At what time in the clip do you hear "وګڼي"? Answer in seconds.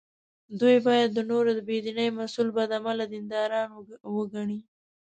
4.15-4.59